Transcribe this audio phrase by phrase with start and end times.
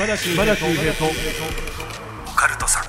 [0.00, 1.04] 島田秀平と。
[1.04, 2.84] オカルトさん。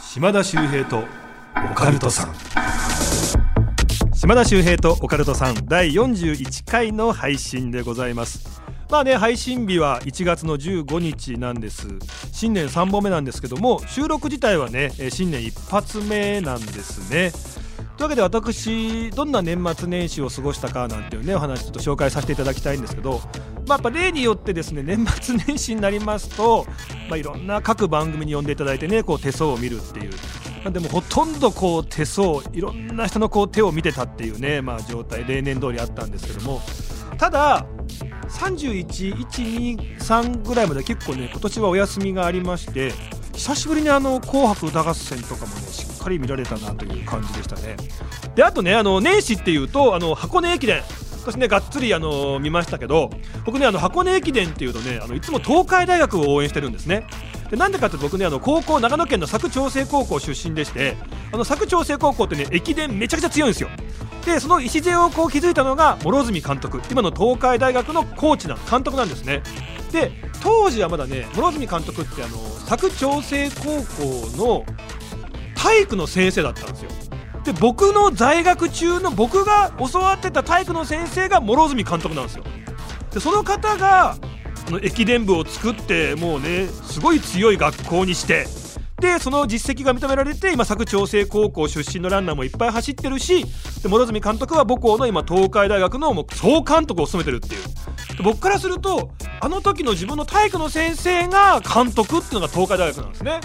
[0.00, 1.04] 島田秀平と
[1.70, 2.34] オカルトさん。
[4.14, 5.66] 島田秀平とオカルトさん。
[5.66, 8.62] 第41回の配信でございます。
[8.88, 11.86] まあね配信日は1月の15日なんです。
[12.32, 17.30] 新年3本目なんですけども収録自体はねえー新年一発目なんですね
[17.96, 23.22] というわけで私どんな年末年始を過ごしたかなんていうねお話ちょっと紹介させていただきたいんですけど、
[23.66, 26.66] まあ、やっぱ例によってですね 年末年始になりますと、
[27.08, 30.10] まあ、いろんな各番組に呼んでいただいてねこう手相を見るっていう。
[30.62, 36.60] まあでもほとんどこう手相いろんな人のこう手を見てたっていうね、まあ、状態例年通りあったんですけども。
[37.18, 37.64] ただ
[38.28, 42.92] 31123ぐらいまで結構ね今年はお休みがありまして
[43.32, 45.62] 久しぶりにあの「紅白歌合戦」とかもね
[45.96, 47.76] っかり見られたなという感じでしたね。
[48.34, 50.82] であとねあの年始っていうとあの箱根駅伝。
[51.26, 53.10] 私ねがっつりあの見ましたけど
[53.44, 57.04] 僕ねあの箱根駅伝っていうとねあのいつも東海大学を応援してるんですね。
[57.50, 60.96] でなんでかって僕ねあの高校長野県の佐久長聖高校出身でして
[61.32, 63.68] あの佐久長聖高校ってね駅伝めちゃくちゃ強いんですよ。
[64.24, 66.80] でその礎をこう築いたのが諸角監督。
[66.92, 69.42] 今の東海大学のコーチな監督なんですね。
[69.90, 72.38] で当時はまだね諸角監督ってあの
[72.68, 74.64] 佐久長聖高校の
[75.56, 76.90] 体育の先生だったんですよ。
[77.44, 82.44] で僕の在学中の僕が教わってた体育の先生が諸角監督なんですよ。
[83.12, 84.16] でその方が
[84.70, 88.46] の駅伝部を作ってもうねすごい強い学校にして
[89.00, 93.44] でその実績が認められて今佐久長聖高校出身のランナーもいっぱい走ってるし
[93.82, 97.62] で諸角監督は母校の今東海大学のもう総監督を務めてるっていう。
[98.16, 103.40] で僕からするとあの時の自分の体育の先生が監督っていうのが東海大学なんですね。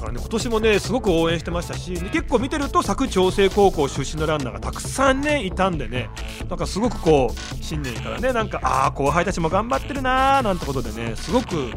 [0.00, 6.10] からね今年もねすごく応援してましたしで結構見てると佐久長聖高校出身のランナーがたくさんねいたんでね
[6.48, 11.70] なんかすごくこう新年からねなんかああ後輩たちも頑張ってるなーなんてことでねすごく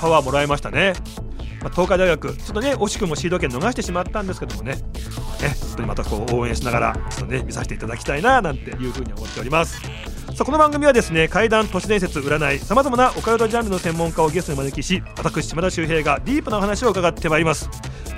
[0.00, 0.94] パワーもらいましたね。
[1.62, 4.78] まあ、東海大学、ちょっとね、惜しくもシード権逃してしまったんですけどもね、ね
[5.60, 9.80] 本当にまたこう応援しながら、ちょっとね、見させていただきたいななんていうふうに思っております。
[10.36, 17.70] さあこの番組はですね怪談都市伝説占いさまざまなオカルトジャンルの専門家をゲストにお招きし私島田秀平がディープなお話を伺ってまいります。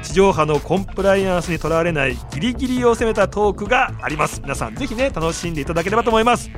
[0.03, 4.41] 地上波のコンプライアンスにとらわれないギリギリを攻めたトークがあります。
[4.41, 6.51] 皆さんぜひね楽しんでいただければと思います。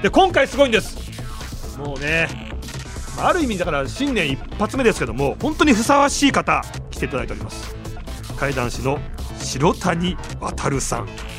[0.00, 0.96] で今回すごいんです。
[1.78, 2.26] もうね
[3.14, 7.76] まある意味だから新年一発目ですけども本当にふさわしい方来ていただいております。
[8.38, 8.98] 怪談師の
[9.38, 11.33] 白谷渉さん。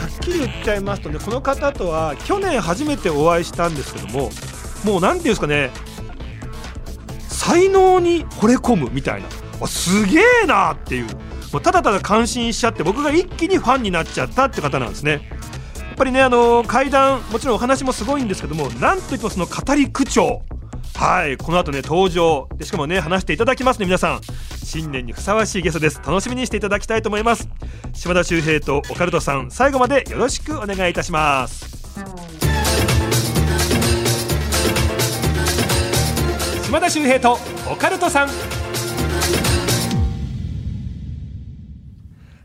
[0.00, 4.30] はっきり言っちゃいますとねこの方とは去年初めてお会いしたんですけども
[4.84, 5.70] もう何ていうんですかね
[7.28, 11.06] 才能に惚れ込むみたいなすげえなっていう
[11.52, 15.28] もうただただ感心しちゃって僕が一気にファンになっちゃったって方なんですね。
[15.78, 20.42] やっぱりねあの階段もちろんお話もすごいんですけどもなんといってもその語り口調。
[20.94, 22.48] はいこの後ね登場。
[22.56, 24.20] でしかもね話していただきますね皆さん。
[24.70, 26.00] 新年にふさわしいゲストです。
[26.06, 27.48] 楽しみにしていただきたいと思います。
[27.92, 31.80] 島田秀平とオカルトさん最後までよろしくお願いいたします。
[36.66, 37.36] 島田秀平と
[37.68, 38.28] オカルトさん。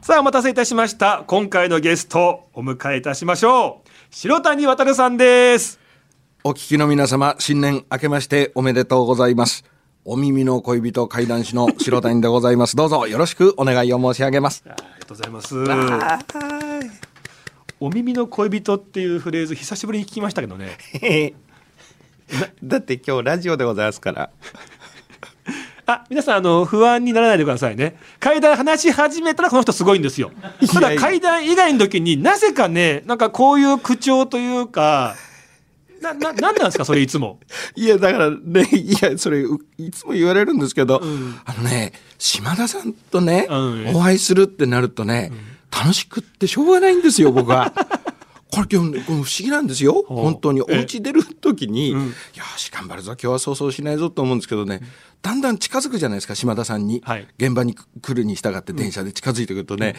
[0.01, 1.23] さあお待たせいたしました。
[1.27, 3.89] 今回のゲストお迎えいたしましょう。
[4.09, 5.79] 白谷渉さんです。
[6.43, 9.63] お聞きの皆様、新年明けましておめでとうございます。
[10.07, 12.75] お耳の恋人怪談師の白谷でございます。
[12.75, 14.63] どうぞよろしくお願いを申し上げます。
[14.67, 15.55] ありがとうございます
[17.79, 20.77] お耳の恋人っていうフレーズ久しぶりに聞きましたけどね
[22.63, 24.29] だって今日ラジオでございますから。
[25.87, 30.31] あ皆さんあの不安にならないでくださいね階段話し始めたらこの人すごいんですよ
[30.73, 35.15] ただ階段以外の時になぜかねなんかこういう口調というか
[36.13, 37.39] なななんなんですかそれいつも？
[37.75, 41.39] いや、だからね、いや、それ、ういつも言われるんですけど、ん。
[41.45, 43.95] あのね、島田さんとね、うん。
[43.95, 45.31] お会いするってなるとね、
[45.71, 47.73] 楽しくってしょうがないんですよ、僕は。
[48.51, 50.05] これ今日、この不思議なんですよ。
[50.07, 50.61] 本当に。
[50.61, 50.83] おえ。
[50.83, 52.05] 家出る時に、うん。
[52.07, 52.13] よ
[52.55, 54.81] し、頑張るぞ、今日はそうそうしないぞと思うんですけどね、
[55.21, 57.01] だんだん近づくじゃないですか、島田さんに。
[57.03, 57.27] はい。
[57.37, 59.95] 現場に来るに従って電車で近づいてくるとね、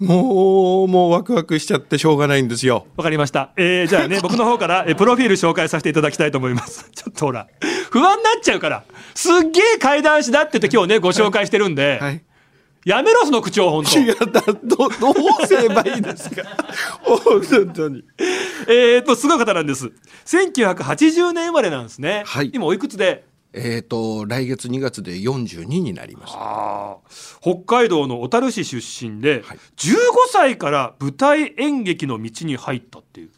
[0.00, 2.86] もう、もうワクワクしちゃってしょうがないんですよ。
[2.96, 3.52] わかりました。
[3.56, 6.90] えー、じゃあね、僕の方から、えープロフィール紹介させていただきたいと思います。
[6.94, 7.46] ちょっとほら、
[7.90, 8.82] 不安になっちゃうから。
[9.14, 12.22] すっげえ怪談師だって言って今日ね、ご紹介してるんで、はい。
[12.84, 15.10] やめろ、その口調、本当いや、だ、ど、ど
[15.42, 16.42] うすればいいですか？
[17.02, 17.40] 本
[17.72, 18.02] 当に。
[18.68, 19.90] えーと、すごい方なんです。
[20.26, 22.24] 1980年生まれなんですね。
[22.26, 26.34] はい今おいくつでえっ、と、来月2月で42になります。
[26.36, 26.96] あ。
[27.08, 29.58] ー北海道の小樽市出身で、はい。
[29.76, 29.96] 15
[30.32, 33.30] 歳から舞台演劇の道に入ったっていう。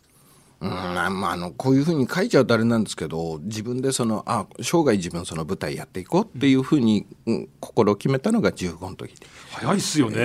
[0.59, 9.27] うんまあ、あのこういうふうに書いちゃうとあれなんですけど自分でそのあ生涯自分その舞台やっていこうっていうふうに、うん、心を決めたのが15の時で。
[9.51, 10.17] 早いっすよね、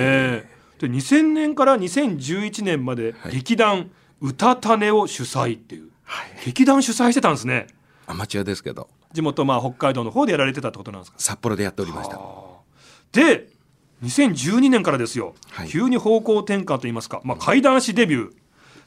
[0.78, 3.90] で2000年から2011年まで劇団
[4.22, 5.90] 歌種を主催っていう、
[6.46, 7.66] 劇団主催してたんですね。
[8.06, 11.18] アマチュアですけど地元まあ北海道の方でやられてたってことなんですか？
[11.18, 12.18] 札幌でやっておりました。
[13.12, 13.48] で
[14.02, 15.68] 2012年からですよ、はい。
[15.68, 18.32] 急に方向転換といいますか、まあ、怪談師デビュー。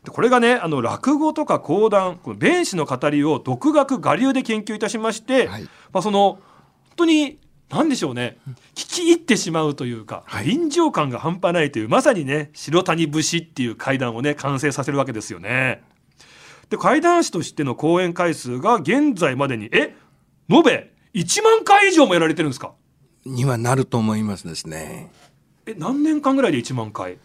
[0.03, 5.63] でこれがねあの落語とか講談この弁士の語りを独学我流で研究いたしまして、はい。
[5.93, 6.39] まあ、その本
[6.97, 7.39] 当に
[7.69, 8.37] 何でしょうね。
[8.75, 10.45] 聞き入ってしまうというか、はい。
[10.45, 15.81] 臨場感が半端ないというまさにね白谷節っていう怪談をね完成させるわけですよね。
[16.69, 19.95] で怪談師としての講演回数が現在までにえ
[20.49, 22.73] 延べ1万回以上もやられてるんですか？
[23.25, 25.11] にはなると思いますですね。
[25.65, 27.17] え何年間ぐらいで1万回？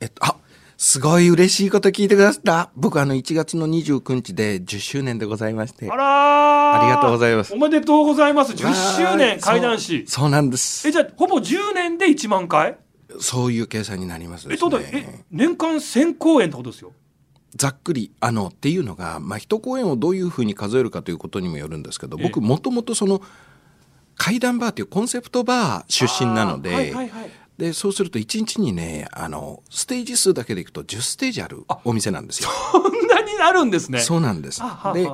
[0.00, 0.36] えっとあ
[0.76, 2.70] すごい嬉しいこと聞いてくださった。
[2.76, 5.90] 僕あの1月の29日で10周年でございまして。
[5.90, 6.82] あらー。
[6.82, 7.52] ありがとうございます。
[7.52, 8.52] おめでとうございます。
[8.52, 10.06] 10周わ年ー怪談師。
[10.06, 10.86] そうそうなんです。
[10.86, 12.76] えじゃあほぼ10年で1万回？
[13.18, 16.92] そういう計算になりますですえっとねえ年間1000公演ってことですよ
[17.56, 22.24] ざっくりあのっていうのが、まあ、一公演をどういうふうに数えるかということにもよるんですけどええ。
[22.24, 23.22] 僕もともとその
[24.16, 27.30] 怪談バーというコンセプトバー出身なので,、はいはいはい。
[27.56, 32.50] でそうすると1日にねあのステージ数だけでいくと10ステージあるお店なんですよ。
[32.72, 34.00] こんなになるんですね。
[34.00, 34.62] そうなんです。
[34.94, 35.10] で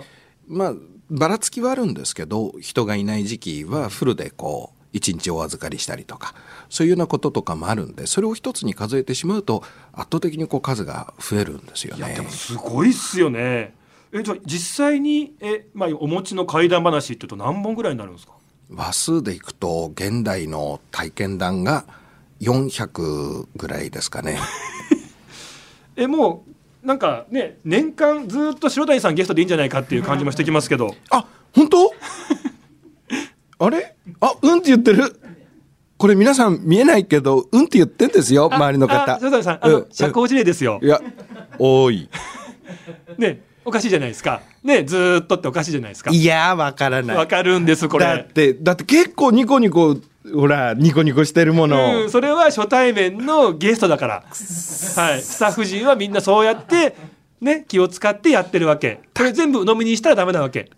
[0.46, 0.74] まあ
[1.10, 6.34] ばらつきはあるんですけど人がいない時期はフルでこう一日お預かりしたりとか
[6.70, 9.62] そういうようなこととかもあるんでそれを一つに数えてしまうと
[9.92, 12.06] 圧倒的にこう数が増えるんですよね。
[12.06, 12.30] いやでも。
[12.30, 13.74] すごいっすよね。
[14.12, 18.32] えじゃあ実際にえ、まあ、お持ちの怪談話っていうと何本ぐらいになるんですか？
[18.70, 21.84] 話数でいくと現代の体験談が
[22.40, 24.38] 400ぐらいですかね。
[25.96, 26.44] えも
[26.82, 30.94] うなんかね年間ずっと白谷さんゲストでいいんじゃないかっていう感じもしてきますけど。
[31.10, 31.92] あ本当？
[33.58, 33.93] あれ？
[34.20, 35.20] あうんって言ってる。
[35.96, 39.14] これ皆さん見えないけどうんって言ってんですよ周りの方。
[39.14, 40.78] あ白谷さんあの、うん社交辞令ですよ。
[40.82, 41.00] いや
[41.58, 42.08] 多い。
[43.18, 44.42] ねおかしいじゃないですか。
[44.62, 46.10] ねずーっとっておかしいじゃないですか。
[46.10, 47.16] いやわからない。
[47.16, 49.96] わかるんですこだっれてだって結構ニコニコ
[50.32, 54.22] ほらニコニコしてるもの、うん、それは初対面のゲストだから、は
[55.16, 56.96] い、スタッフ陣はみんなそうやって、
[57.40, 59.00] ね、気を使ってやってるわけ。
[59.14, 60.70] これ全部鵜呑みにしたらダメなわけ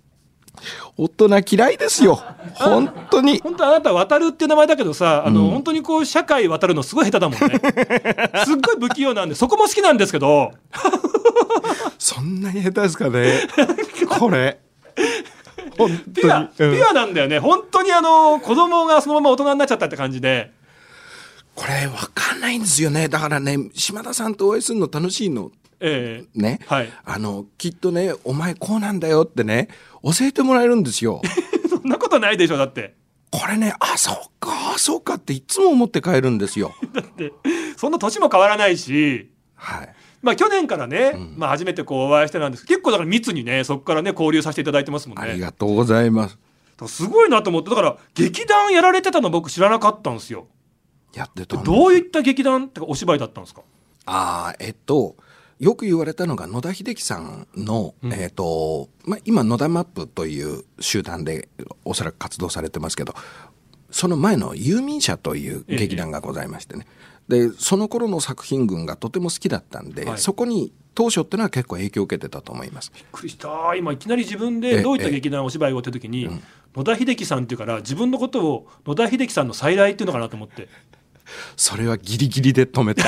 [0.97, 2.23] 大人嫌いですよ。
[2.55, 3.41] 本当に。
[3.41, 7.61] 本当あなた渡るっていう名前だけどさあの、本当にこう社会渡るのすごい下手だもんね。
[8.45, 10.53] すっごい不器用なんでそこも好きなんですけど。
[11.99, 13.41] そんなに下手ですかね。
[14.19, 14.59] これ。
[15.77, 16.73] 本当にピュア、ピうん。
[16.75, 17.39] ュアなんだよね。
[17.39, 20.51] 本当にあの子供がそのまま大人になっちゃったって感じで
[21.57, 23.09] これわかんないんですよね。
[23.09, 25.51] だからね島田さんとお会いするの楽しいの。
[25.81, 26.41] ええ。
[26.41, 26.93] ね、はい。
[27.05, 29.69] あのきっとねお前こうなんだよってね
[30.05, 31.23] 教えてもらえるんですよ。
[31.69, 32.95] そんなことないでしょだって。
[33.31, 36.75] これねあそうかあそうかっていつも思って帰るんですよ。
[36.93, 37.33] だって
[37.77, 39.31] そんな年も変わらないし。
[39.55, 39.95] はい。
[40.23, 46.39] まあ去年からね、まあ初めてこうお会いしてなんです結構だから密にねそこからね交流させていただいてますもんありねがとうございます。
[46.89, 50.47] すごいなと思ってだから劇団やられてたの僕知らなかったんですよ
[51.17, 53.63] やってたどういった劇団ってかお芝居だったんですか？
[54.05, 55.17] ああえっと
[55.59, 61.49] よく言われたのが野田秀樹さんの、えっとまあ、今野田マップという集団で
[61.85, 63.15] おそらく活動されてますけど
[63.91, 66.87] その前の遊民社という劇団がございましてね、
[67.29, 70.19] でその頃の作品群がとても好きだったんで、はい。
[70.19, 72.93] そこに当初っていうのは結構影響を受けてたと思います。
[72.95, 73.75] びっくりした。
[73.77, 76.29] 今いきなり自分ええでどういった劇団お芝居をって時に、
[76.75, 80.69] 野田秀樹さんっていうから自分のことを野田秀樹さんの再来っていうのかなと思って
[81.57, 83.05] それはギリギリで止めた。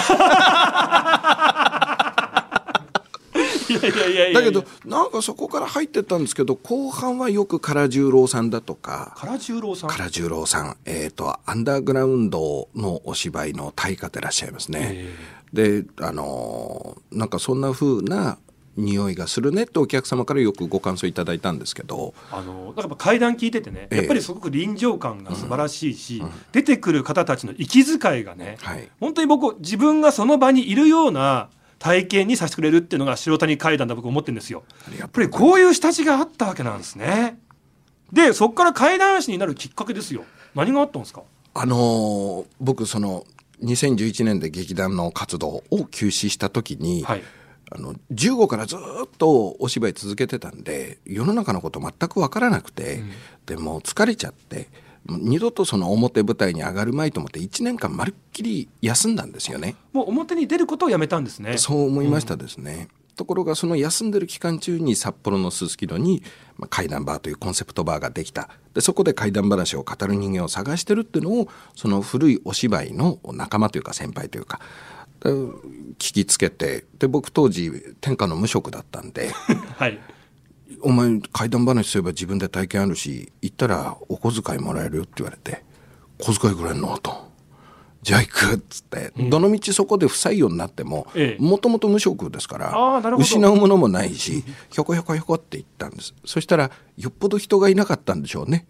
[3.71, 9.91] いやいやいやいやだけどなんかそこから入ってったんですけど後半はよく唐十郎さんだとか唐十郎さん？
[9.91, 15.09] 唐十郎さん、えー、とアンダーグラウンドのお芝居の大家でいらっしゃいますね。
[15.53, 18.39] であのーなんかそんな風な
[18.79, 34.65] 匂いがするねってお客様からよくご感想いただいたんですけどあのだから階段聞いててね、ええやっぱりすごく臨場感が素晴らしいし、出てくる方たちの息遣いがね、はい本当に僕自分がその場にいるような体験にさせてくれるっていうのが白谷階段だ僕思ってるんですよ。
[34.99, 37.39] やっぱりこういう下地があったわけなんですね。
[38.13, 40.25] でそこから階段師になるきっかけですよ。
[40.55, 41.23] 何があったんですか？
[41.55, 43.25] あのー僕その
[43.63, 47.23] 2011年で劇団の活動を休止した時に、はい。
[47.71, 53.03] あの15からずっとお芝居続けてたんで世の中のこと全く分からなくて、
[53.47, 54.69] でもう疲れちゃって
[55.07, 59.75] 二度とその表舞台に上がるまいと思って1年間まるっきり休んだんですよね。
[59.93, 61.59] もう表に出ることをやめたんですね。
[61.59, 62.89] そう思いましたですね。
[63.19, 66.23] ところがその休んでる期間中に札幌のすすきのに、
[66.57, 77.71] まあ、怪談バーというコンセプトバーができたでそこで怪談話を語る人間を探してるっていうのをその古いお芝居の仲間というか先輩というかで聞きつけてで僕当時
[78.01, 79.31] 天下の無職だったんで
[79.77, 79.99] はい
[80.83, 85.65] 「お前怪談話すれば自分で体験あるし行ったらお小遣いもらえるよ」って言われて
[86.21, 87.29] 「小遣いくれんの?」と。
[88.01, 91.43] じゃあ行くっつって、どの道そこで不採用になってもええ。
[91.43, 96.15] もともと無職ですから失うものもないしひょこひょこひょこって行ったんです。
[96.25, 98.69] そしたらよっぽど人がいなかったんでしょうね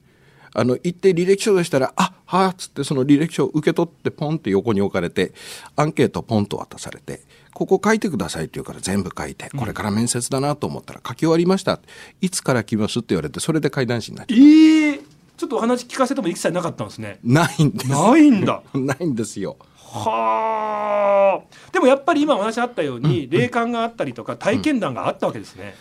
[0.55, 5.33] あの行って履歴書出したら「あはあ」っつってその履歴書を受け取ってポンって横に置かれて
[5.77, 7.21] アンケートポンと渡されて
[7.55, 11.81] 「ここ書いてください」って言うから全部書いてこれから面接だなと思ったら書き終わりました。
[12.21, 15.01] いつから来ますって言われてそれで会談師になっちゃえー、
[15.37, 17.19] ちょっとお話聞かせても一切なかったんですね。
[17.25, 17.91] うないんです。
[17.91, 18.63] ないんだ。
[18.75, 19.57] ないんですよ。
[19.91, 25.75] はあでもやっぱり今お話あったように、霊感があったりとか体験談があったわけですね、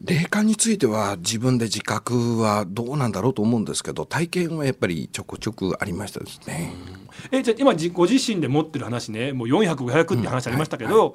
[0.00, 6.72] 霊感については自分で自覚はどうなんだろうと思うんですけど体験はやっぱりちょこちょこありましたですね。
[7.32, 9.32] えじゃあ今じご自身で持ってる話ね。
[9.32, 11.14] もう400500って話ありましたけど、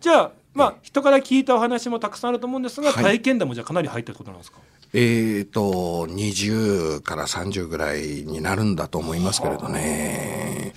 [0.00, 3.04] じゃあまあ人から聞いたお話もたくさんあると思うんですが、はい。
[3.04, 4.58] 体験談もじゃあかなり入ってるってことなんですか？
[4.92, 10.72] えーと20から30ぐらいになるんだと思いますけれどね。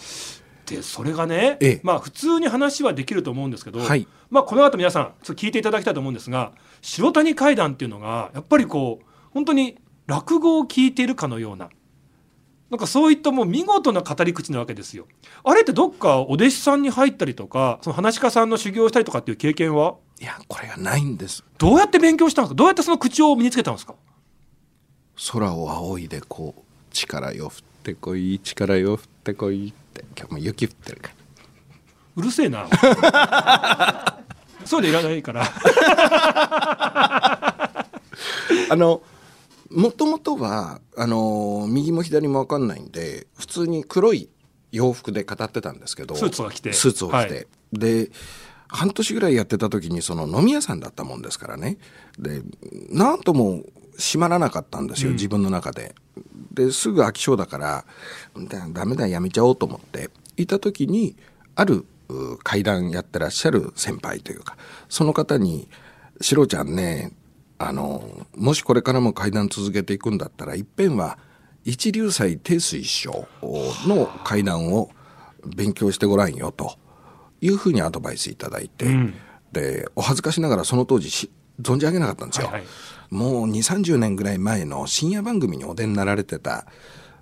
[0.65, 1.79] でそれがね、ええ。
[1.83, 4.07] まあ普通に話はできると思うんですけど、はい。
[4.31, 6.51] まあこの後皆さんちょっと聞いていただきたいと思うんですが
[6.83, 11.69] 白谷怪談っていうのがやっぱりこう本当に落語を聞いているかのような
[12.69, 15.07] なんかそういったもう見事な語り口なわけですよ。
[15.43, 19.95] あれってどっかお弟子さんに入ったりとかその話し家さんの修行をしたりとかっていう経験は？
[20.19, 21.43] いやこれがないんです。
[21.57, 22.55] どうやって勉強したんですか？
[22.55, 23.95] どうやってその口を身につけたんですか？
[25.31, 26.61] 空を仰いでこう
[26.91, 27.51] 力よ降っ
[27.83, 31.15] てこい力よ降ってこいって今日も雪降ってるから。
[32.15, 32.67] うるせえな
[34.65, 35.43] そういうのいらないから。
[38.69, 39.01] あの
[39.69, 44.29] もともとはあの右も左も分かんないんで普通に黒い
[44.71, 46.73] 洋服で語ってたんですけどスーツが着て。
[46.73, 47.47] スーツを着て、はい。
[47.73, 48.11] で
[48.67, 51.77] 半年ぐらいやってた時にその飲み屋さんだったもんですからね。
[52.17, 52.41] で
[52.89, 53.63] なんとも
[53.97, 55.93] 閉まらなかったんですよ、自分の中で。
[56.51, 57.85] ですぐ飽き性だから
[58.35, 60.09] だダメだやめちゃおうと思って。
[60.37, 61.15] いた時に
[61.55, 61.85] あるう
[62.43, 64.57] 会談やってらっしゃる先輩というか
[64.89, 65.67] その方に
[66.21, 67.11] 「シロちゃんね
[67.57, 71.17] あのもしこれからも会談続けていくんだったらいっぺんは
[71.63, 74.89] 一流祭定水師匠の会談を
[75.45, 76.77] 勉強してごらんよと
[77.41, 79.13] いうふうにアドバイスいただいて、うん。
[79.51, 81.29] でお恥ずかしながらその当時し
[81.61, 82.47] 存じ上げなかったんですよ。
[82.47, 82.63] はいはい。
[83.11, 86.65] もう2 3 0年ぐらい前の深夜番組にお出になられてた。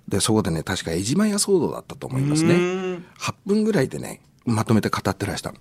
[0.08, 2.54] でそこでね確か江島屋騒動だったと思いますね。
[2.54, 3.04] うーん。
[3.18, 5.52] 8分ぐらいでねまとめて語ってらした。
[5.52, 5.58] の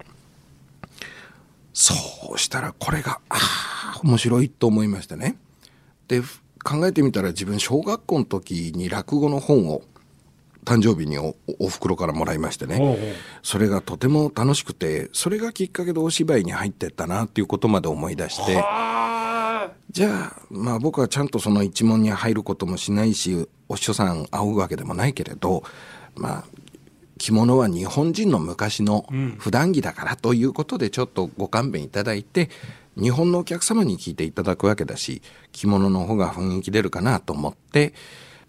[1.74, 5.38] そうしたらこれがああ面白いと思いましてね。
[6.08, 9.82] でふ考えてみたら自分小学校の時に落語の本を
[10.64, 13.16] 誕生日におお袋からもらいましてね。
[13.42, 18.56] それがとても楽しくてそれがきっかけでお芝居に入ってったなっていうことまで思い出して。
[18.56, 25.64] はじゃあまあ僕はちゃんとその一門に入ることもしないしお師匠さん仰ぐわけでもないけれど
[26.16, 26.44] まあ
[27.22, 29.36] 着物は日本人の昔のうん。
[29.38, 32.50] 普段着だからということでちょっとご勘弁いただいて
[32.98, 37.94] 日本のお客様に聞いていただくわけだし着物の方が雰囲気出るかなと思って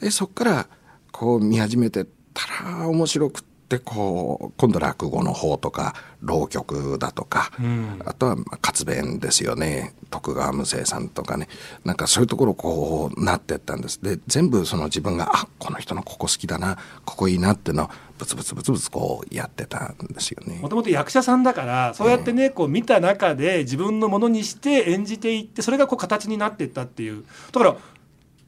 [0.00, 0.68] でそこから
[1.12, 8.02] こう見始めてたら面白くってこう今度落語の方とか浪曲だとか、ん。
[8.04, 9.94] あとはまあ活弁ですよね。
[10.10, 11.48] 徳川無生さんとかね。
[11.84, 14.02] なんかそういうところこうなってったんです。
[14.02, 16.78] で全部その自分があこの人のここ好きだな。
[17.04, 20.58] ここいいなっていうのをブツブツブツブツこうやってたんですよね。
[20.60, 27.24] もともと役者さんだからそうやってねこう見た中で自分のものにして演じていってそれがこう形になっていったっていう。
[27.52, 27.76] だから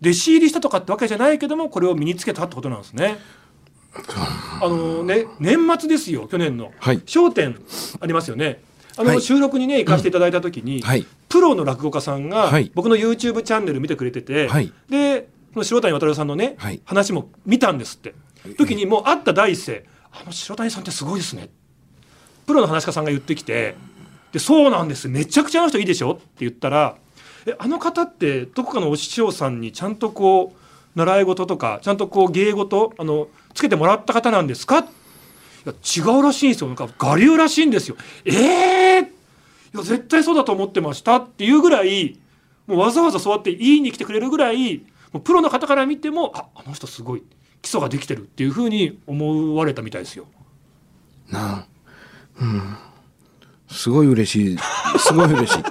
[0.00, 3.18] 弟子入りしたとかってわけじゃないけどもこれを身につけたってことなんですね。
[4.60, 7.02] あのね年末ですよ去年の『はい。
[7.14, 7.56] 笑点』
[8.00, 8.62] ありますよね。
[8.96, 9.20] あの、はい。
[9.20, 11.06] 収録にね行かせていただいた時に、はい。
[11.28, 12.70] プロの落語家さんがはい。
[12.74, 14.72] 僕の YouTube チャンネル見てくれてて、はい。
[14.88, 16.80] でその白谷渉さんのね、はい。
[16.84, 18.14] 話も見たんですって。
[18.58, 21.48] 時にもう会った第一声「あの白谷さんってすごいですね」
[22.46, 23.74] プロの話し家さんが言ってきて
[24.32, 25.08] 「でそうなんです。
[25.08, 26.96] めちゃくちゃあの人いいでしょ」って言ったら
[27.46, 30.63] 「えあの方ってどこかのお師匠さんにちゃんとこう
[30.94, 34.80] 習い事とかちゃんとこう芸事あのつけてもらった方なんですか?」
[35.66, 36.68] いや違うらしいんですよ。
[36.68, 37.96] なんか我流らしいんですよ。
[38.26, 39.06] えー、い
[39.72, 41.16] や絶対そうだと思ってました。
[41.16, 42.18] っていうぐらい
[42.66, 47.22] もうわざわざそうやって言いに来てくれるぐらいもうプロの方から見てもああの人すごい。
[47.62, 48.24] 基礎ができてる。
[48.24, 50.26] っていうふうに思われたみたいですよ。
[51.30, 51.66] なあ。
[52.40, 52.76] うん。
[53.70, 54.58] すごい嬉しい。
[54.98, 55.62] すごい嬉しい。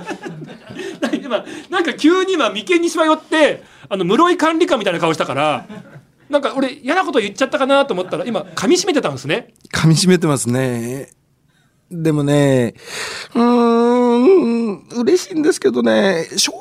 [1.33, 5.65] 今なんか急に今眉間にしわ寄ってあの室井管理官みたいな顔したから
[6.29, 9.53] なんか俺嫌なこと言っちゃったかなと思ったら今噛み締めてたんですね。
[9.73, 11.09] 噛み締めてますね。
[11.91, 12.73] でもね
[13.35, 16.51] うーん嬉しいんですけどね正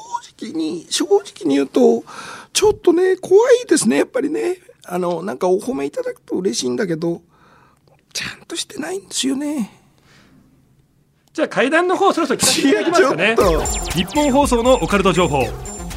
[0.41, 2.05] 直に正直に言うと
[2.53, 4.59] ちょっとね怖いですねやっぱりね。
[4.85, 7.23] あのなんかお褒めいただくと嬉しいんだけど
[8.13, 9.82] ちゃんとしてないんですよね。
[11.33, 13.35] じゃあ階段の方そろそろ聞かせていきますかね。
[13.37, 15.41] ちょっ日本放送のオカルト情報。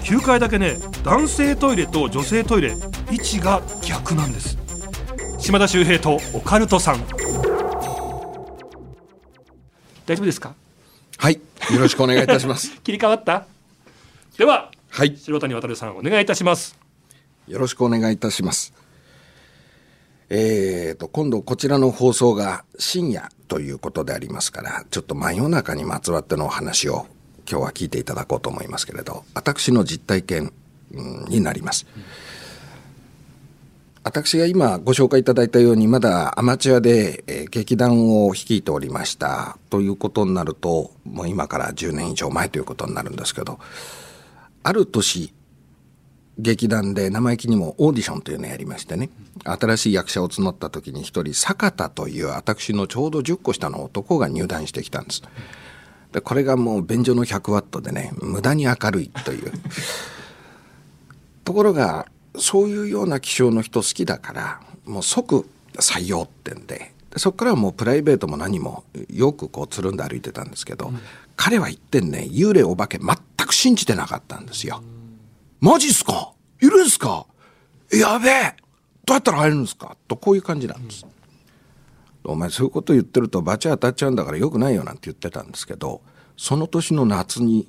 [0.05, 2.75] 9階だけね男性トイレと女性トイレ。
[3.11, 4.57] 位置が逆なんです。
[5.37, 7.05] 島田秀平とオカルトさん。
[10.05, 10.53] 大丈夫ですか？
[11.17, 11.33] はい。
[11.35, 11.41] よ
[11.79, 12.71] ろしくお願いいたします。
[12.81, 13.45] 切り替わった？
[14.37, 15.17] でははい。
[15.17, 16.77] 白谷渉さんお願いいたします。
[17.49, 18.73] よろしくお願いいたします。
[20.29, 27.07] えーと、今度こちらの放送が深夜ということでありますから、ちょっと真夜中にまつわってのお話を
[27.49, 30.53] 今日は聞いていただこうと思いますけれど、私の実体験
[30.93, 31.85] うんになります。
[34.03, 43.59] 私が今ご紹介いただいたようにまだアマチュアで、え劇団を率いておりましたということになるともう今から10年以上前ということになるんですけど
[44.61, 45.33] ある年
[46.37, 49.09] 劇団で生意気にもオーディションというのをやりましてね。
[49.43, 55.21] 新しい役者を募った時に一人坂田という私のちょうど10個下の男が入団してきたんです。
[56.11, 59.51] でこれがもう便所の100ワットでね無駄に明るいという。
[61.43, 70.91] ところがそういうような気象の人好きだからもう即採用ってんででそこからはもうプライベートも何もよくこうつるんで歩いてたんですけど、
[71.37, 73.15] 彼は一点ね幽霊お化け全
[73.47, 74.83] く信じてなかったんですよ。
[75.59, 76.33] マジっすか？
[76.61, 77.25] いるんすか？
[77.91, 78.55] やべえ。
[79.05, 79.95] どうやったら入るんですか？
[80.07, 81.05] とこういう感じなんです。
[82.23, 86.01] お前そういうこと言ってるとバチ当たっちゃうんだからよくないよなんて言ってたんですけど
[86.35, 87.67] その年の夏に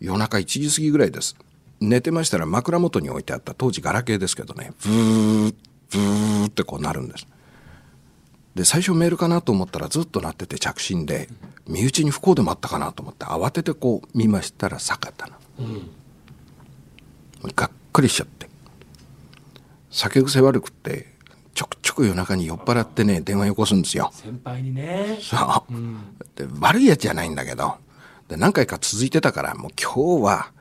[0.00, 1.36] 夜中1時過ぎぐらいです。
[1.80, 5.54] 寝てましたら枕元に置いてあった当時ガラケーですけどねブー
[5.90, 7.26] ブーってこうなるんです。
[8.56, 11.28] で最初メールかなと思ったらずっと鳴ってて着信で
[11.68, 15.38] 身内に不幸でもあったかなと思って慌ててこう見ましたら坂田な
[17.42, 18.48] がっかりしちゃって。
[19.90, 21.06] 酒癖悪くって
[21.54, 24.10] ちょくちょく夜中に酔っ払ってね電話よこすんですよ。
[24.12, 25.18] 先輩にね。
[25.20, 25.74] そう、
[26.36, 27.76] で悪いやつじゃないんだけど
[28.28, 30.52] で何回か続いてたからもう今日は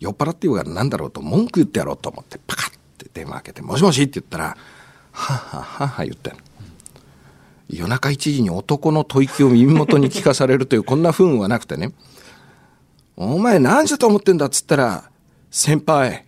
[0.00, 4.56] 酔っ払って言うからなんだろうと文句言ってやろうと思ってパカッて電話開けて「もしもし」って言ったら
[5.12, 6.32] 「はっはっはっは」言って
[7.68, 11.92] 夜中1時に男の吐息を耳元に聞かされるという こんな不運はなくてね
[13.16, 15.10] 「お前何時だと思ってんだ」っつったら
[15.50, 16.25] 「先輩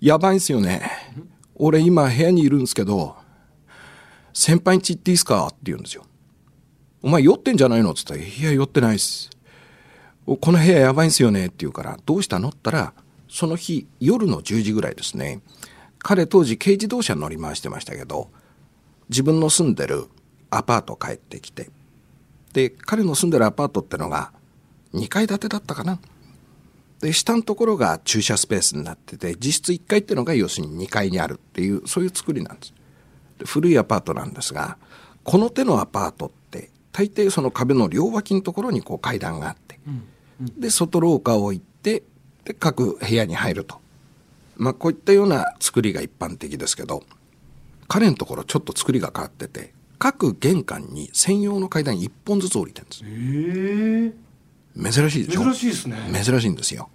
[0.00, 0.90] やばいんすよね
[1.54, 3.16] 俺今部屋にいるんですけど
[4.32, 6.04] 先輩ん家行っていいすか?」って言うんですよ。
[7.02, 9.30] お前酔ってんじゃないのっつったら、いや、酔ってないっす。
[10.26, 12.48] この部屋やばいんすよねって言うから、どうしたの？
[12.48, 12.94] って言ったら、
[13.28, 15.40] その日、夜の10時ぐらいですね。
[15.98, 18.30] 彼当時軽自動車乗り回してましたけど、
[19.08, 20.08] 自分の住んでる
[20.50, 21.70] アパート帰ってきて、
[22.52, 24.32] で、彼の住んでるアパートってのが
[24.92, 26.00] 2階建てだったかな。
[27.00, 32.74] で、下のところが駐車スペースになってて、実質1階ってのが要するに2階にあるっていう、そういう作りなんです。
[33.40, 34.76] で古いアパートなんですが
[35.24, 39.78] この手のアパートって大抵その壁の両脇のところにこう階段があって、
[40.58, 42.02] で外廊下を行って
[42.44, 43.80] で各部屋に入ると、
[44.56, 47.04] まあ、こういったような作りが一般的ですけど
[47.88, 54.20] 彼のところちょっと作りが変わってて各玄関に専用の階段1本ずつ降りてるんです
[54.76, 55.42] 珍しいでしょ？
[55.42, 55.96] 珍しいですね。
[56.12, 56.88] 珍しいんですよ。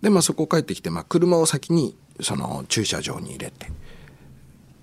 [0.00, 3.70] でまあそこ帰ってきて、まあ、車を先にその駐車場に入れて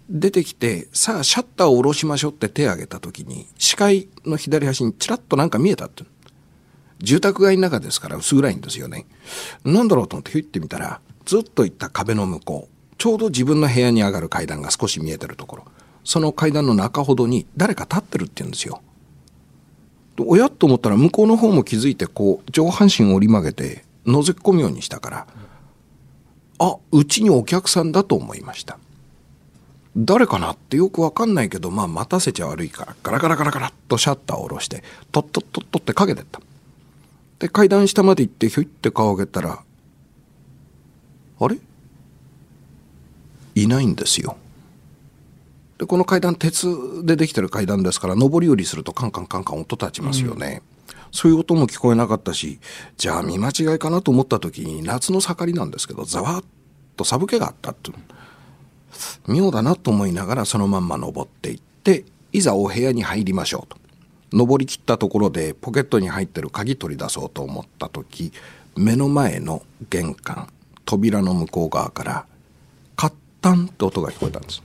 [0.10, 6.04] 出てきてさあシャッターを下ろしましょうって手を挙げた時に視界の左端にちらっとなんか見えたって
[7.00, 9.06] 住宅街の中ですから薄暗いんですよね。
[9.64, 15.66] なんだろうと思ってひゅってみたらずっと行った壁の向こうちょうど自分の部屋に上がる階段が少し見えてるところ。
[16.06, 18.82] その階段の中ほどに誰か立ってるって言うんですよ
[20.28, 25.28] おやと思ったら向こうの方も気づいてこう上半身を折り曲げて覗き込むようにしたから
[26.60, 28.78] あうちにお客さんだと思いました。
[29.98, 36.40] 誰かなってよくわかんないけどまあ待たせちゃ悪いからガラガラガラガラっとシャッターを下ろしてトットットットってかけてった。
[37.40, 39.64] で階段下まで行ってひょいって顔上げたら
[41.40, 41.58] あれ？
[43.56, 44.38] いないんですよ。
[45.80, 46.68] でこの階段鉄
[47.06, 50.62] でできてる階段ですから上り下りするとカンカンカンカン音立ちますよね、
[51.12, 52.60] そういう音も聞こえなかったし
[52.98, 56.44] じゃあ見間違いかなと思った時に夏の盛りなんですけどざわっ
[56.98, 57.92] と寒気があったって
[59.28, 63.80] 妙だなと思いながらそのまんま登っていっていざお部屋に入りましょうと。
[64.32, 68.32] 登りきったところでポケットに入ってる鍵取り出そうと思った時
[68.76, 70.52] 目の前の玄関
[70.86, 72.26] 扉の向こう側から
[72.96, 74.62] カッタンって音が聞こえたんです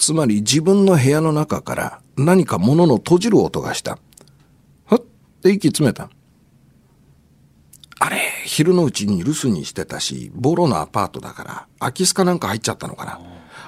[0.00, 3.98] つまり自分の部屋の中から何か物の閉じる音がした。
[4.86, 4.98] ふっ
[5.42, 6.08] て息詰めた。
[7.98, 13.20] あれ昼のうちに留守にしてたしボロのアパートだから空き巣かなんか入っちゃったのかな。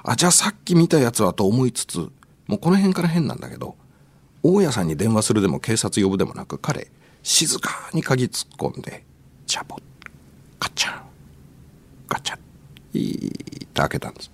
[0.04, 1.98] あじゃあさっき見たやつはと思いつつ
[2.46, 3.76] もうこの辺から変なんだけど
[4.42, 6.90] 大家さんに電話するでも警察呼ぶでもなく彼
[7.22, 9.04] 静かに鍵突っ込んで
[9.46, 9.76] チャボ
[10.58, 11.02] カチャン
[12.08, 12.40] ガチャン
[12.94, 13.30] いいっ
[13.66, 14.30] て開けたんです。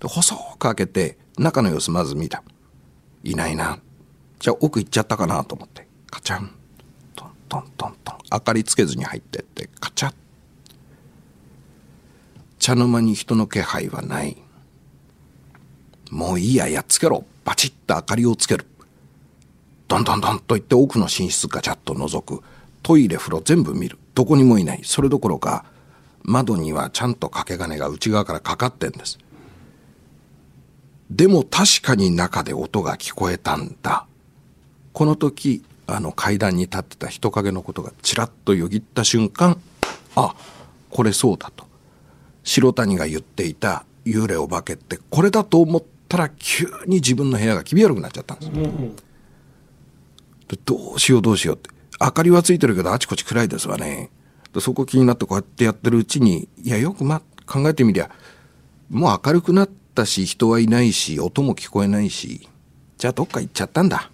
[0.00, 2.42] で細く開けて中の様子まず見た。
[3.24, 3.78] いないな。
[4.38, 5.88] じゃあ奥行っちゃったかなと思って。
[6.10, 6.50] カチャン。
[7.16, 8.18] トントントントン。
[8.30, 10.14] 明かりつけずに入ってってカチャッ。
[12.58, 14.36] 茶の間に人の気配はない。
[16.10, 17.24] もういいややっつけろ。
[17.42, 18.66] バチッと明かりをつける。
[19.88, 22.42] ドンドンドンと言って奥の寝室ガチャッと覗く。
[22.82, 23.98] トイレ風呂全部見る。
[24.14, 24.82] どこにもいない。
[24.84, 25.64] それどころか
[26.22, 29.18] 窓にはちゃんと掛け金が内側からかかってんです。
[31.10, 34.06] でも確かに中で音が聞こえたんだ。
[34.92, 39.60] この時あの階段に立ってた人影のことがちらっとよぎった瞬間
[40.14, 40.34] あ
[40.88, 41.66] これそうだと。
[42.44, 48.52] 白谷が言っていた幽霊お化けってこれだと思ったら急に自分の部屋が気味悪くなっちゃったんです、
[50.48, 51.70] でどうしようどうしようって。
[52.00, 54.10] 明かりはついてるけどあちこち暗いですわね。
[54.52, 58.10] でそこ気になってこうやってやってるうちにいやよくま考えてみりゃ
[58.88, 59.68] もう明るくなっ
[60.00, 62.48] たし人はいないし音も聞こえないし
[62.96, 64.10] じゃあどっか行っちゃったんだ。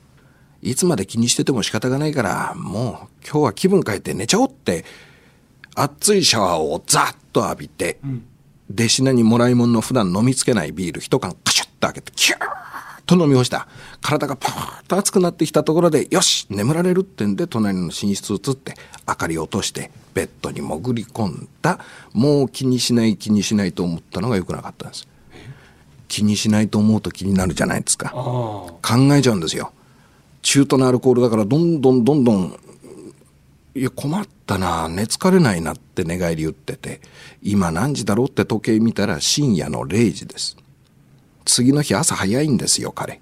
[0.62, 4.85] いつまで気にしてても仕方がないからもう今日は気分変えて寝ちゃおうって
[5.75, 7.99] 熱いシャワーをザッと浴びて、
[8.72, 12.46] 弟子にもらいもんの普段飲みつけないビール一缶カシュッと開けてキューッ
[13.05, 13.68] と飲み干した。
[14.01, 18.75] 体がパーッと熱くなってきたところでよし眠られるってんで隣の寝室移って
[19.07, 21.79] 明かりを落としてベッドに潜り込んだ。
[22.12, 25.07] もう気にしない気にしないと思ったのがよくなかったんです
[26.09, 28.11] 気にしないと思うと気になるじゃないですか。
[28.11, 29.73] 考えちゃうんですよ。
[30.42, 32.57] 中途のアルコールだからどんどんどんどん
[33.75, 37.01] いや困ったな寝つかれないなって寝返り打ってて
[37.42, 40.57] 今何時だろうって時計見たら深夜の0時です。
[41.45, 43.21] 次の日朝早いんですよ彼。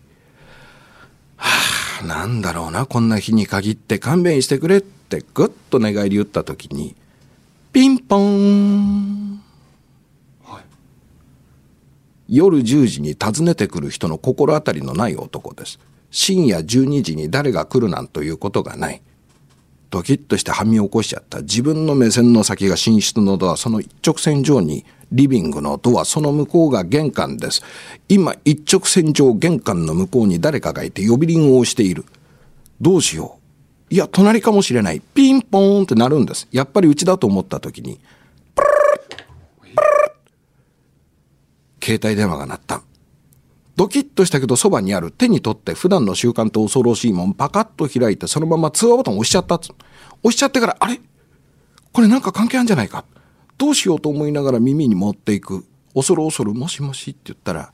[1.36, 1.48] は
[2.02, 6.94] あなんだろうなこんな日に限って勘弁してくれってぐっと寝返り打った時に
[7.72, 9.33] ピンポン、
[12.28, 15.78] 夜10時に訪ねてくる人の心当たりのない男です。
[16.10, 19.02] 深夜12時に誰が来るなんということがない。
[19.90, 21.40] ドキッとしてはみ起こしちゃった。
[21.40, 27.62] 自分の目線の先が寝室のドアその一直線上にリビングのドアその向こうが玄関です。
[28.08, 32.04] 今一直線上玄関の向こうに誰かがいて呼び鈴を押している。
[32.80, 33.38] どうしよ
[33.90, 33.94] う。
[33.94, 35.00] いや隣かもしれない。
[35.00, 36.48] ピンポーンってなるんです。
[36.50, 38.00] やっぱりうちだと思った時に
[38.56, 39.03] プルルプルル
[41.84, 42.82] 携帯電話が鳴った。
[43.76, 49.56] ドキッとしたけどそばにある手に取って普段の習慣と恐ろしいもんパカッと開いてそのまま通話ボタン押しちゃった。
[49.56, 49.72] 押
[50.30, 51.00] しちゃってからあれ？
[51.92, 53.04] これなんか関係あるんじゃないか？
[53.58, 55.66] どうしようと思いながら耳に持っていく。
[55.94, 57.72] 恐る恐るもしもしって言ったら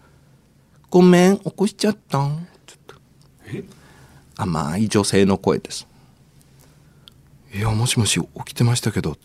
[0.91, 2.47] ごめん起こしちゃったん？
[2.67, 2.95] ちょっと。
[4.37, 5.87] 甘い女性の声です
[7.55, 9.17] いやもしもし起きてましたけど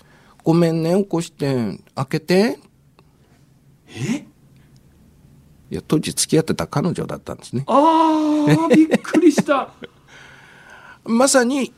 [0.44, 1.80] ごめんね起こして。
[1.96, 2.60] 開けて。
[3.88, 4.26] え？
[5.76, 7.66] いや当時付き合ってた彼女だったんですね。
[7.68, 9.74] あーびっくりした。
[11.04, 11.74] まさに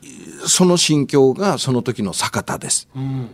[0.46, 2.88] その心境がその時の坂田です。
[2.94, 3.30] うん。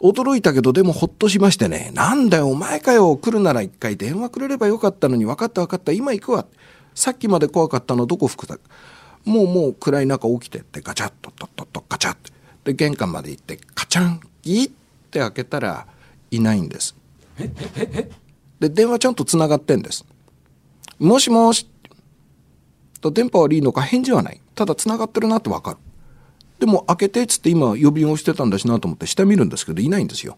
[0.00, 6.44] 驚いたけどでもほっとしましてねなんだよお前かよ来るなら一回電話くれればよかったのに分かった分かった今行くわ
[6.92, 8.58] さっきまで怖かったのどこ吹くだ
[9.24, 12.16] もうもう暗い中起きてってガチャッととっとっとガチャッ。
[12.64, 14.70] で玄関まで行ってカチャンギッ
[15.10, 15.86] て開けたら
[16.30, 16.96] いないんです
[18.62, 20.06] で電話ちゃんとつながってんです。
[21.00, 21.68] もしもし
[23.00, 24.40] と電波悪いのか返事はない。
[24.54, 25.78] ただつながってるなって分かる。
[26.60, 30.36] でも開けてっつって今呼びをしてたんだしなと思って下見るんですけどいないんですよ。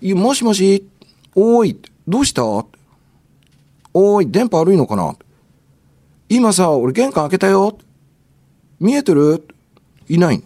[0.00, 0.86] もしもし
[1.34, 2.44] おーいどうした？
[2.44, 5.16] おーい電波悪いのかな？
[6.28, 7.76] 今さ俺玄関開けたよ。
[8.78, 9.44] 見えてる？
[10.08, 10.44] いないい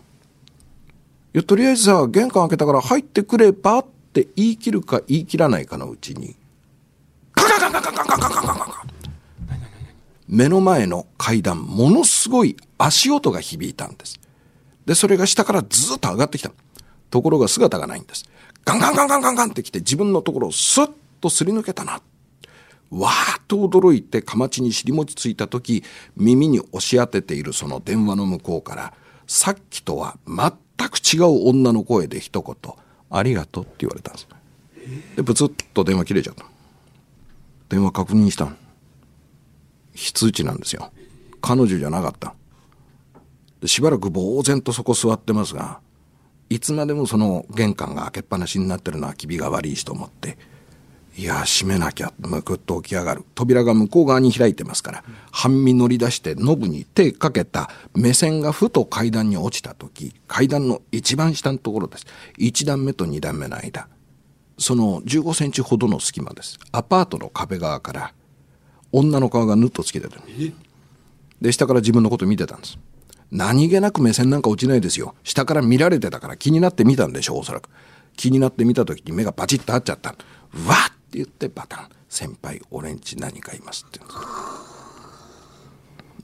[1.35, 6.35] やとりあえずさ玄関開けたから入ってくればって言い切るか言い切らないかのうちに。
[7.59, 8.87] カンカカカカカカカカカ
[10.29, 14.21] 目の前の階段ものすごい足音が響いたんです
[14.85, 16.51] でそれが下からずっと上がってきた
[17.11, 18.29] ところが姿がないんです
[18.65, 22.01] ガンガンガンガンガンガンってきて自分のところをスッとすり抜けたな
[22.91, 25.83] わーっと驚いてかまちに尻餅ついた時
[26.17, 28.95] 耳に押し当てているその電話の向こうから
[29.27, 32.75] さっきとは全く違う女の声で一言
[33.11, 34.29] 「ありがとう」って言われたんです
[35.17, 36.45] でブツッと電話切れちゃった
[37.69, 38.51] 電話確認した
[39.95, 40.93] 非通知なんですよ。
[41.41, 42.35] 彼女じゃなかった。
[43.61, 45.81] でしばらく呆然とそこ座ってますが
[46.51, 50.39] いつまでもその玄関が開けっぱなしになってるのは気味が悪いしと思って
[51.17, 53.25] いや閉めなきゃむくっと起き上がる。
[53.35, 62.07] 扉が向こう側に開いてますから半身乗り出してノブに手かけた目線がふと階段に落ちた時階段の一番下のところです。
[62.39, 63.89] 1段目と2段目の間。
[64.59, 66.59] その15センチほどの隙間です。
[66.73, 68.15] アパートの壁側から
[68.93, 70.13] 女の顔がぬっとつけてる
[71.41, 72.79] で下から自分のこと見てたんです。
[73.31, 75.15] 何気なく目線なんか落ちないですよ。
[75.25, 77.69] 下から見られてたから気になって見たんでしょうおそらく。
[78.17, 80.11] 気になって見た時に目がパチッと合っちゃった。
[80.11, 81.89] わっって言ってバタン。
[82.09, 84.27] 先輩俺んち何かいますって言うんです。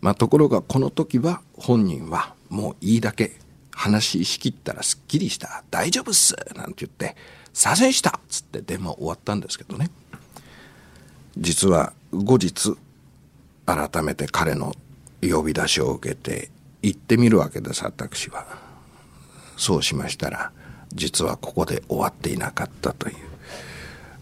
[0.01, 3.39] まあところがこの時は本人はもういいだけ
[3.73, 5.65] 話しきったらすっきりした。
[5.71, 6.35] 大丈夫っす。
[6.57, 7.17] なんて言って
[7.53, 9.91] 左遷したっつって電話終わったんですけどね。
[11.37, 12.77] 実は後日
[13.67, 14.75] 改めて彼の
[15.23, 16.51] 呼び出しを受けて
[16.83, 18.47] 行ってみるわけです私は。
[19.57, 20.51] そうしましたら
[20.95, 23.17] 実はここで終わっていなかったという、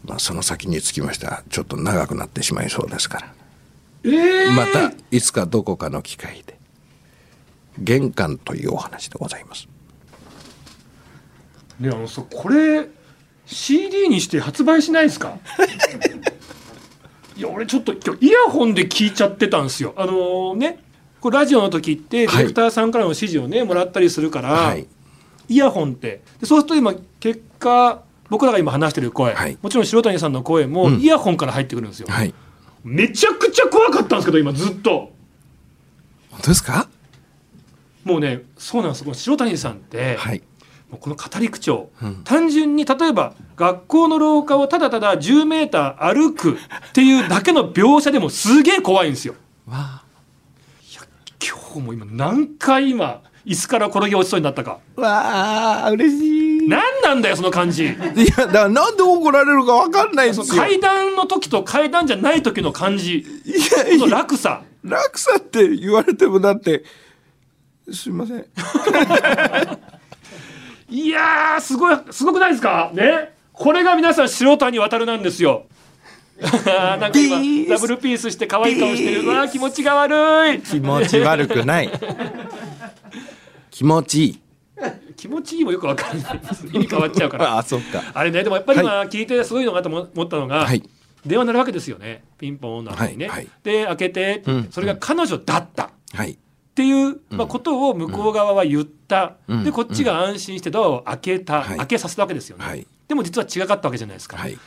[0.04, 3.32] まあ、その先につきましてはちょっと長くなってしまいそうですから、
[4.04, 6.60] えー、またいつかどこかの機会で。
[7.78, 9.68] 玄関というお話でございます。
[11.78, 12.86] ねあのそうこれ
[13.50, 15.38] CD にして発売しないですか？
[17.36, 19.92] いや俺ちょっと今日イヤホンで聞いちゃってたんですよ。
[19.96, 20.78] あのーね
[21.20, 24.86] これラジオの時ってディレクターさんからの指示をねもらったりするから、はい。
[25.48, 26.22] イヤホンって。
[26.38, 29.58] でそうすると今結果僕らが今話してる声、はい。
[29.60, 31.00] もちろん白谷さんの声もうん。
[31.00, 32.32] イヤホンから入ってくるんですよ、はい。
[32.84, 35.12] めちゃくちゃ怖かったんですけど今ずっと。
[36.30, 36.88] 本当ですか？
[38.04, 39.04] もうねそうなんです。
[39.14, 40.42] 白谷さんって、はい
[40.98, 46.56] この語り口調、うん単純に例えば学校の廊下をただただ10メーター歩くっ
[46.92, 49.34] ていうだけの描写でもすげえ怖いんですよ。
[49.68, 50.02] わ
[51.42, 54.80] 今日も今何回今椅子から転げ落ちそうになったか。
[54.96, 56.26] あわあ嬉し
[56.58, 57.84] いい何なんだよその感じ。
[57.86, 63.18] やだからなんで怒られるかわかんないんですよ階段の時と階段じゃない時の感じ。
[63.18, 63.24] い
[63.78, 64.62] やいや落差。
[64.84, 66.84] 落差って言われてもだって
[67.92, 68.46] すいません
[70.90, 72.90] いやーすごいすごくないですか？
[72.92, 73.32] ね？
[73.52, 75.66] これが皆さん白谷渡るなんですよ。
[76.40, 80.60] なんか今ダブルピースして可愛い顔してるわ気持ちが悪い。
[80.62, 81.90] 気持ち悪くない。
[83.70, 84.40] 気持ちいい。
[85.16, 86.38] 気持ちいいもよくわかんない。
[86.38, 87.58] です意味変わっちゃうから。
[87.58, 88.02] あそっか。
[88.14, 90.82] あれねでもやっぱり今聞いてすごいのかと思ったのが、はい。
[91.26, 92.24] 電話鳴るわけですよね。
[92.38, 93.48] ピンポンの後にね、はいはい。
[93.62, 94.68] で開けてうん。
[94.70, 95.84] それが彼女だった。
[95.84, 96.38] っはい
[96.74, 99.64] ていう、まあ、ことを向こう側は言った、うん。
[99.64, 101.78] でこっちが安心してドアを開けた、はい。
[101.78, 102.86] 開けさせたわけですよね、はい。
[103.08, 104.58] でも実は違かったわけじゃないですか、はい。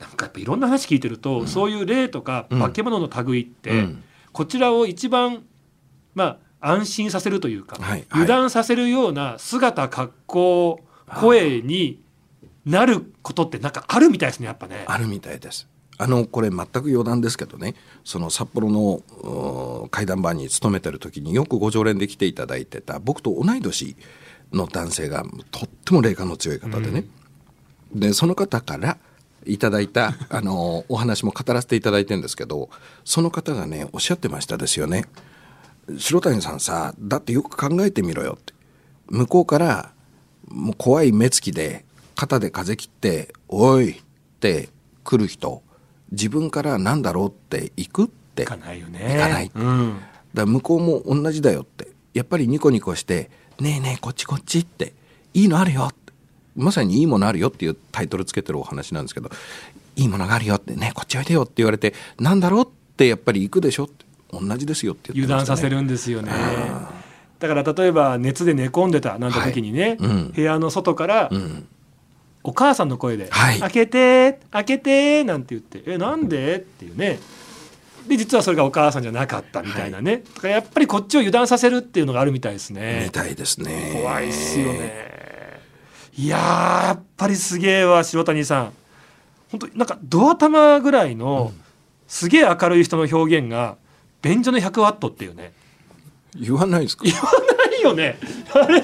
[0.00, 4.02] なんかやっぱいろんな話聞いてると、そういう霊とか化け物の類って、うん。
[4.32, 5.44] こちらを一番
[6.14, 7.78] まあ安心させるというか、
[8.10, 10.80] 油断させるような姿格好
[11.20, 12.00] 声に
[12.66, 14.84] なることってなんかあるみたいですねやっぱね。
[14.86, 15.68] あるみたいです。
[16.00, 23.96] あのこれ全く余談ですけどねその札幌の怪談番に勤めてる時によくご常連で来ていただいてた僕と同い年
[24.50, 27.04] の男性がとっても霊感の強い方でね、
[27.94, 28.96] でその方から
[29.44, 32.70] いただいたあのお話も語らせていただいてるんですけど
[33.04, 35.04] その方がねおっしゃってましたですよね。
[35.98, 38.54] 白谷さんさだってよく考えてみろよって。
[39.08, 39.92] 向こうから
[40.48, 41.84] もう怖い目つきで
[42.14, 44.02] 肩で風切って「おい!」っ
[44.40, 44.70] て
[45.04, 45.62] 来る人
[46.12, 48.42] 自分からなんだろうって行くって。
[48.42, 49.00] いかないよね。
[49.14, 49.50] 行かない。
[49.54, 49.98] うん。
[50.34, 51.88] だ向こうも同じだよって。
[52.14, 54.94] やっぱりニコニコして「ねえねえこっちこっち」って
[55.34, 55.90] 「いいのあるよ」
[56.56, 59.30] まさに「いいものあるよ」っていうタイトルつけてるお話なんですけど
[59.96, 64.10] 「いいものがあるよ」って「ねえこっちおいでよ」って言われて「なんだろう?」ってやっぱり行くでしょって。
[64.32, 66.30] 同じですよって言ってね、断させるんですよね。
[67.40, 70.08] だから例えば熱で寝込んでたなんて時にね、はい。
[70.08, 70.32] うん。
[70.32, 71.66] 部屋の外からうん
[72.42, 77.18] お母さんの声で「はい開けて開けて」なんて言って「えなんで?」っていうね
[78.08, 83.10] で実はそれがお母さんじゃなかったみたいなね、だからやっぱりこっちを油断させるっていうのがあるみたいですねみ。
[83.10, 85.60] たいですね怖いっすよね。
[86.16, 88.72] いやーやっぱりすげえわ白谷さん。
[89.50, 91.52] 本当なんかドア玉ぐらいの
[92.08, 93.76] すげえ明るい人の表現が
[94.22, 95.52] 便所の100ワットっていうね。
[96.34, 97.04] 言わないですか？
[97.04, 97.20] 言わ
[97.68, 98.18] ないよね。
[98.54, 98.82] あれ？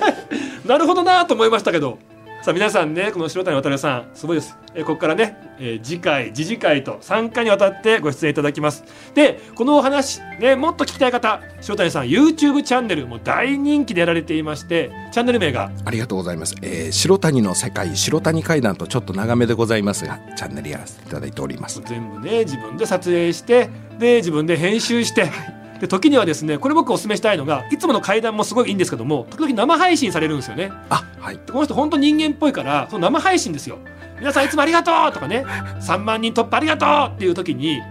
[0.67, 1.99] なるほどなと思いましたけど。
[2.47, 8.85] さあ皆さんねこの白谷渉さんすごいです、えーここからね、えー次回次次回と3回にわたってご出演いただきます。
[9.15, 21.83] でこのお話ねもっと聞きたい方白谷さん YouTube チャンネルもう大人気でやられていましてチャンネル名がありがとうございます、えー白谷の世界白谷階段とちょっと長めでございますがチャンネルやらせていただいております。
[21.85, 25.33] 全部ね自分で撮影してで自分で編集して、
[25.81, 30.73] で時にはですねこれ僕お勧めしたいのがいつもの階段もすごいいいんですけども時々生配信されるんですよね。
[30.91, 31.37] あはい。
[31.37, 33.79] でこの人本当人間っぽいからその生配信ですよ。
[34.19, 35.45] 皆さんいつもありがとうとかね
[35.81, 37.83] 3万人突破ありがとうっていう時に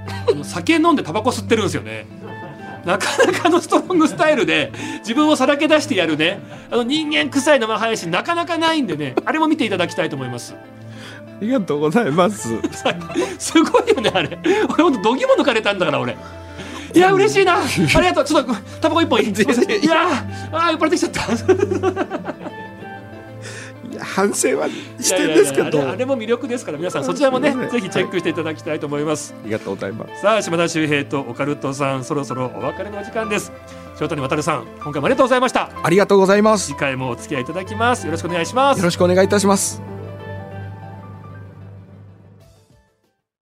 [0.44, 2.06] 酒飲んでタバコ吸ってるんですよね。
[2.86, 6.40] なかなかのストロングスタイルで自分をさらけ出してやるね。
[6.72, 10.56] あの人間臭い生配信なかなかないんでねあれも見ていただきたいと思います。
[10.56, 12.50] ありがとうございます。
[13.38, 14.38] すごいよねあれ。
[14.70, 16.16] 俺ほんと度肝抜かれたんだから俺
[16.96, 17.58] いや嬉しいな。
[17.58, 17.62] あ
[18.02, 18.26] りがとう。
[18.26, 19.20] ちょっとタバコ一本。
[19.20, 19.58] いいすいやー
[20.52, 21.22] あー酔っ払ってきちゃった。
[24.04, 24.68] 反省は
[25.00, 25.90] してんですけど。
[25.90, 26.78] あれも魅力ですから。
[26.78, 30.22] 皆さんそちらもねぜひチェックしていただきたいと思います、ありがとうございます。
[30.22, 33.52] さあ島田秀平とオカルトさんそろそろお別れのお時間です。
[34.00, 35.70] 塩谷渉さん今回もありがとうございました。
[35.84, 36.68] ありがとうございます。
[36.68, 38.06] 次回もお付き合いいただきます。
[38.06, 38.78] よろしくお願いします。
[38.78, 39.95] よろしくお願いいたします